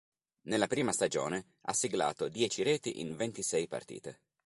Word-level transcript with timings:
Nella 0.47 0.65
prima 0.65 0.93
stagione, 0.93 1.57
ha 1.61 1.73
siglato 1.73 2.27
dieci 2.27 2.63
reti 2.63 3.01
in 3.01 3.15
ventisei 3.15 3.67
partite. 3.67 4.21